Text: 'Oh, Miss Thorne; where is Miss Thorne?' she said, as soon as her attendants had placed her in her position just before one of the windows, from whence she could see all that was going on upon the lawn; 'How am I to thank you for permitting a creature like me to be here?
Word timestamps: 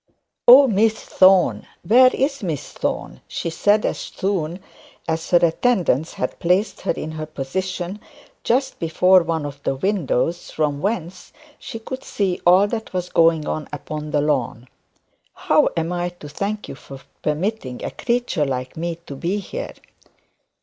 'Oh, 0.47 0.67
Miss 0.67 0.95
Thorne; 0.99 1.67
where 1.87 2.09
is 2.15 2.41
Miss 2.41 2.71
Thorne?' 2.71 3.21
she 3.27 3.51
said, 3.51 3.85
as 3.85 3.99
soon 3.99 4.59
as 5.07 5.29
her 5.29 5.37
attendants 5.37 6.13
had 6.15 6.39
placed 6.39 6.81
her 6.81 6.91
in 6.91 7.11
her 7.11 7.27
position 7.27 7.99
just 8.43 8.79
before 8.79 9.21
one 9.21 9.45
of 9.45 9.61
the 9.61 9.75
windows, 9.75 10.49
from 10.49 10.81
whence 10.81 11.31
she 11.59 11.77
could 11.77 12.03
see 12.03 12.41
all 12.47 12.65
that 12.67 12.93
was 12.93 13.09
going 13.09 13.47
on 13.47 13.67
upon 13.71 14.09
the 14.09 14.21
lawn; 14.21 14.67
'How 15.35 15.69
am 15.77 15.93
I 15.93 16.09
to 16.09 16.27
thank 16.27 16.67
you 16.67 16.73
for 16.73 17.01
permitting 17.21 17.83
a 17.85 17.91
creature 17.91 18.43
like 18.47 18.75
me 18.75 18.95
to 19.05 19.15
be 19.15 19.37
here? 19.37 19.73